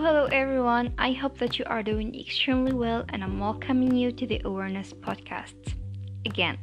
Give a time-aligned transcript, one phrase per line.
[0.00, 0.94] Hello, everyone.
[0.96, 4.92] I hope that you are doing extremely well, and I'm welcoming you to the Awareness
[4.92, 5.74] Podcast
[6.24, 6.56] again.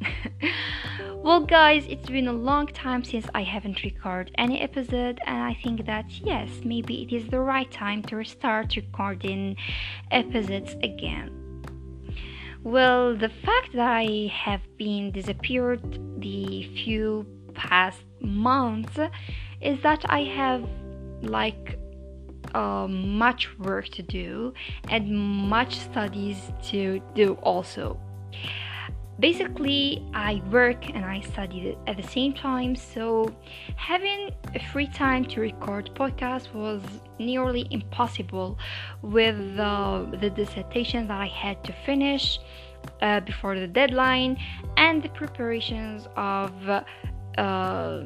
[1.15, 5.53] well, guys, it's been a long time since I haven't recorded any episode, and I
[5.61, 9.57] think that yes, maybe it is the right time to restart recording
[10.11, 11.29] episodes again.
[12.63, 15.81] Well, the fact that I have been disappeared
[16.21, 18.97] the few past months
[19.59, 20.63] is that I have
[21.21, 21.77] like
[22.55, 24.53] uh, much work to do
[24.89, 27.99] and much studies to do also.
[29.19, 33.33] Basically, I work and I study at the same time, so
[33.77, 36.81] having a free time to record podcast was
[37.17, 38.59] nearly impossible
[39.01, 42.39] with uh, the dissertation that I had to finish
[43.01, 44.37] uh, before the deadline
[44.75, 46.51] and the preparations of.
[47.37, 48.03] Uh,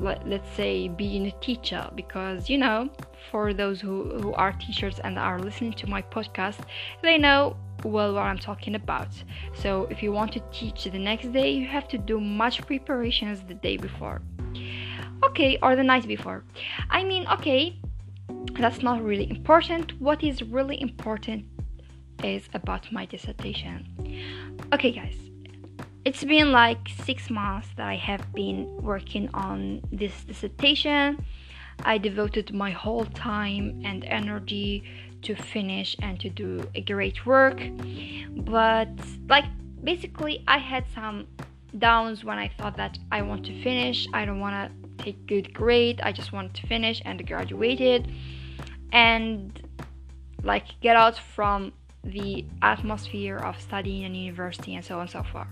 [0.00, 2.88] let's say being a teacher because you know
[3.30, 6.58] for those who, who are teachers and are listening to my podcast
[7.02, 9.08] they know well what i'm talking about.
[9.54, 13.42] So if you want to teach the next day you have to do much preparations
[13.46, 14.22] the day before.
[15.22, 16.44] Okay or the night before.
[16.90, 17.78] I mean okay
[18.58, 20.00] that's not really important.
[20.00, 21.44] What is really important
[22.24, 23.86] is about my dissertation.
[24.72, 25.29] Okay guys
[26.10, 31.24] it's been like six months that I have been working on this dissertation.
[31.84, 34.82] I devoted my whole time and energy
[35.22, 37.62] to finish and to do a great work.
[38.30, 38.88] But,
[39.28, 39.44] like,
[39.84, 41.28] basically, I had some
[41.78, 44.08] downs when I thought that I want to finish.
[44.12, 46.00] I don't want to take good grade.
[46.02, 48.10] I just want to finish and graduated
[48.90, 49.62] and
[50.42, 51.72] like get out from
[52.02, 55.46] the atmosphere of studying in university and so on and so forth.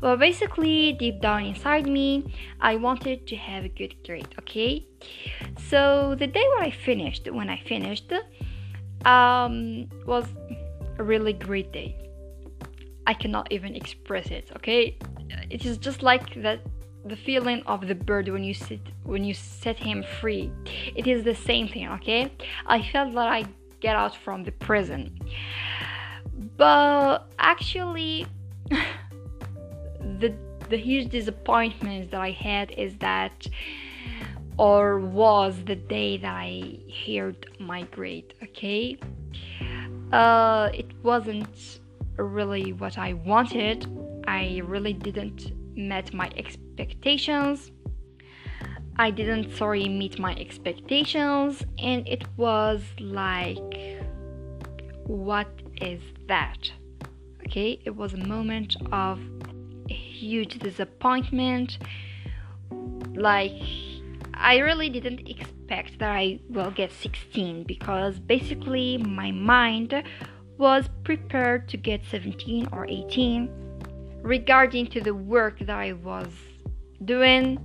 [0.00, 4.84] Well, basically, deep down inside me, I wanted to have a good grade, okay?
[5.70, 8.12] So the day when I finished, when I finished,
[9.04, 10.26] um, was
[10.98, 11.96] a really great day.
[13.06, 14.98] I cannot even express it, okay?
[15.50, 16.60] It is just like that
[17.04, 20.52] the feeling of the bird when you sit when you set him free.
[20.94, 22.32] It is the same thing, okay?
[22.66, 23.44] I felt that I
[23.80, 25.18] get out from the prison.
[26.56, 28.26] But actually
[30.22, 30.32] the
[30.70, 33.46] the huge disappointment that I had is that
[34.56, 38.98] or was the day that I heard my grade, okay?
[40.12, 41.80] Uh, it wasn't
[42.16, 43.78] really what I wanted.
[44.26, 47.72] I really didn't met my expectations.
[48.96, 53.72] I didn't sorry meet my expectations and it was like
[55.06, 55.48] what
[55.80, 56.70] is that?
[57.46, 59.18] Okay, it was a moment of
[60.22, 61.78] huge disappointment.
[63.14, 63.60] Like,
[64.34, 70.02] I really didn't expect that I will get 16 because basically my mind
[70.58, 73.50] was prepared to get 17 or 18
[74.22, 76.28] regarding to the work that I was
[77.04, 77.58] doing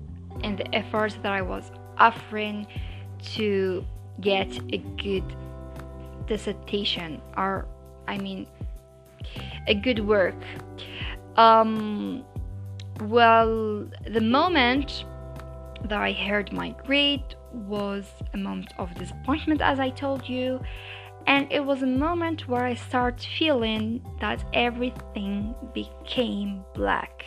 [0.43, 2.67] and the efforts that I was offering
[3.35, 3.85] to
[4.21, 5.23] get a good
[6.27, 7.67] dissertation or
[8.07, 8.47] I mean
[9.67, 10.35] a good work.
[11.35, 12.25] Um,
[13.01, 15.05] well, the moment
[15.85, 20.59] that I heard my grade was a moment of disappointment, as I told you,
[21.27, 27.23] and it was a moment where I started feeling that everything became black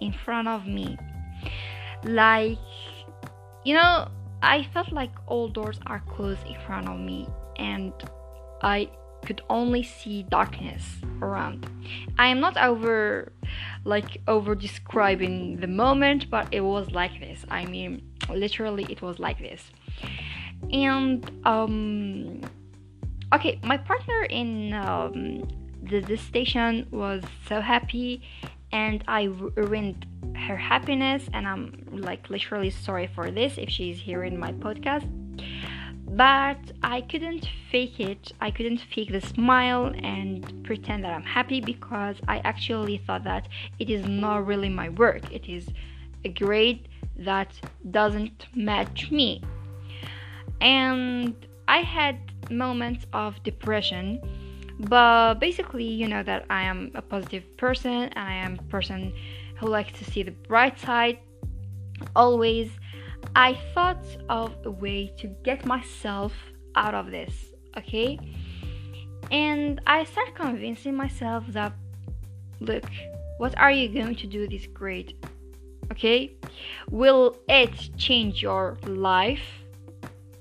[0.00, 0.96] in front of me.
[2.04, 2.58] Like,
[3.64, 4.08] you know,
[4.42, 7.92] I felt like all doors are closed in front of me, and
[8.62, 8.90] I
[9.24, 10.82] could only see darkness
[11.20, 11.66] around.
[12.18, 13.32] I am not over
[13.84, 17.44] like over describing the moment, but it was like this.
[17.50, 19.70] I mean, literally, it was like this.
[20.72, 22.40] And um,
[23.32, 25.48] okay, my partner in um,
[25.82, 28.22] the, the station was so happy,
[28.72, 34.38] and I ruined her happiness, and I'm like literally sorry for this if she's hearing
[34.38, 35.23] my podcast
[36.16, 38.32] but I couldn't fake it.
[38.40, 43.48] I couldn't fake the smile and pretend that I'm happy because I actually thought that
[43.80, 45.32] it is not really my work.
[45.32, 45.66] It is
[46.24, 47.58] a grade that
[47.90, 49.42] doesn't match me.
[50.60, 51.34] And
[51.66, 52.18] I had
[52.50, 54.20] moments of depression,
[54.78, 59.12] but basically, you know that I am a positive person and I am a person
[59.56, 61.18] who likes to see the bright side
[62.14, 62.70] always
[63.36, 66.32] I thought of a way to get myself
[66.76, 67.32] out of this,
[67.76, 68.18] okay?
[69.30, 71.72] And I started convincing myself that,
[72.60, 72.84] look,
[73.38, 75.16] what are you going to do this grade?
[75.92, 76.32] Okay?
[76.90, 79.42] Will it change your life?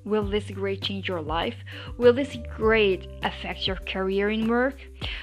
[0.05, 1.55] Will this grade change your life?
[1.97, 4.75] Will this grade affect your career in work?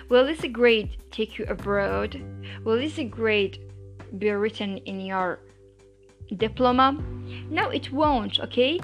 [0.08, 2.20] Will this grade take you abroad?
[2.64, 3.70] Will this grade
[4.18, 5.40] be written in your
[6.36, 6.92] diploma?
[7.50, 8.80] No, it won't, okay?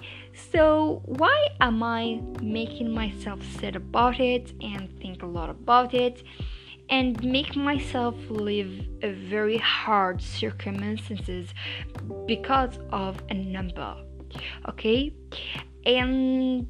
[0.53, 6.23] So, why am I making myself sad about it and think a lot about it
[6.91, 11.55] and make myself live a very hard circumstances
[12.27, 13.97] because of a number?
[14.69, 15.15] Okay?
[15.85, 16.67] And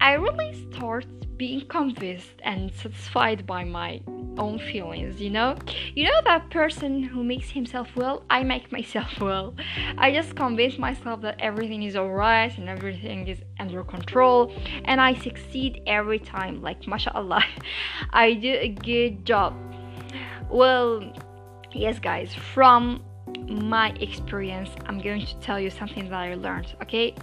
[0.00, 4.00] I really start being convinced and satisfied by my
[4.38, 5.56] own feelings, you know?
[5.94, 8.24] You know that person who makes himself well?
[8.30, 9.54] I make myself well.
[9.96, 14.52] I just convince myself that everything is alright and everything is under control,
[14.84, 16.62] and I succeed every time.
[16.62, 17.44] Like, mashallah,
[18.10, 19.54] I do a good job.
[20.50, 21.12] Well,
[21.72, 23.02] yes, guys, from
[23.48, 27.14] my experience, I'm going to tell you something that I learned, okay?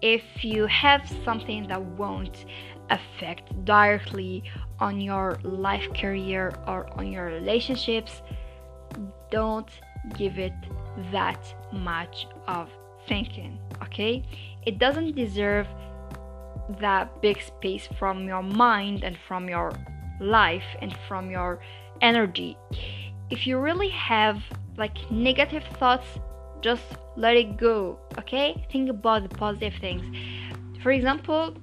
[0.00, 2.44] If you have something that won't
[2.92, 4.44] affect directly
[4.78, 8.22] on your life career or on your relationships,
[9.30, 9.70] don't
[10.16, 10.52] give it
[11.10, 11.42] that
[11.72, 12.68] much of
[13.08, 14.24] thinking, okay?
[14.66, 15.66] It doesn't deserve
[16.80, 19.72] that big space from your mind and from your
[20.20, 21.60] life and from your
[22.00, 22.56] energy.
[23.30, 24.42] If you really have
[24.76, 26.06] like negative thoughts,
[26.60, 26.84] just
[27.16, 28.66] let it go, okay?
[28.70, 30.02] Think about the positive things.
[30.82, 31.54] For example,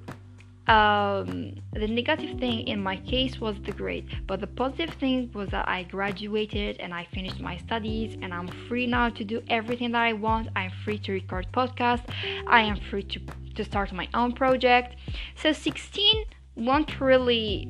[0.69, 5.49] um, the negative thing in my case was the grade, but the positive thing was
[5.49, 9.91] that I graduated and I finished my studies and I'm free now to do everything
[9.93, 10.49] that I want.
[10.55, 12.07] I'm free to record podcasts.
[12.47, 13.19] I am free to
[13.55, 14.95] to start my own project.
[15.35, 16.25] So 16
[16.55, 17.67] won't really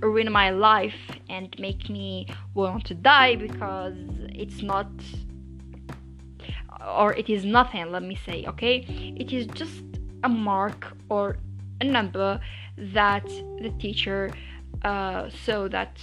[0.00, 3.94] ruin my life and make me want to die because
[4.34, 4.90] it's not
[6.98, 8.76] or it is nothing let me say okay
[9.18, 9.82] it is just
[10.24, 11.36] a mark or
[11.80, 12.40] a number
[12.76, 13.26] that
[13.60, 14.30] the teacher
[14.82, 15.98] uh, so that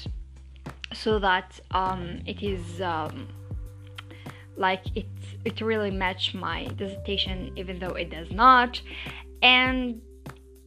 [0.94, 3.28] so that um, it is um,
[4.56, 5.08] like it
[5.46, 8.82] it really match my dissertation even though it does not.
[9.42, 10.02] And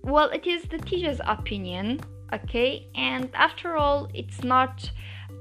[0.02, 2.00] well it is the teacher's opinion
[2.32, 2.88] okay?
[2.94, 4.90] And after all it's not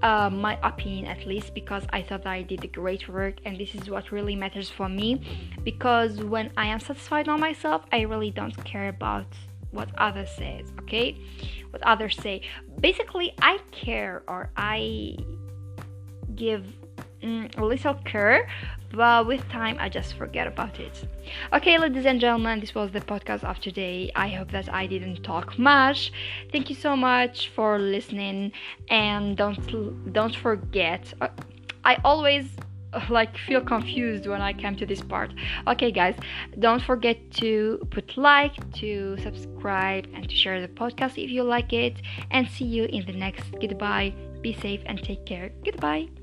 [0.02, 3.90] uh, my opinion at least because I thought I did great work and this is
[3.90, 5.22] what really matters for me
[5.64, 9.28] because when I am satisfied on myself I really don't care about
[9.72, 11.18] what others says okay
[11.70, 12.42] what others say
[12.80, 15.18] basically I care or I
[16.36, 16.66] give
[17.22, 18.50] mm, a little care
[18.92, 21.08] but with time I just forget about it.
[21.54, 24.12] Okay, ladies and gentlemen, this was the podcast of today.
[24.16, 26.12] I hope that I didn't talk much.
[26.52, 28.52] Thank you so much for listening,
[28.90, 31.14] and don't don't forget.
[31.22, 31.28] Uh,
[31.84, 32.48] I always
[33.10, 35.34] like feel confused when I come to this part.
[35.68, 36.16] Okay, guys,
[36.60, 41.74] don't forget to put like, to subscribe, and to share the podcast if you like
[41.74, 42.02] it.
[42.32, 43.52] And see you in the next.
[43.60, 44.14] Goodbye.
[44.42, 45.52] Be safe and take care.
[45.66, 46.19] Goodbye.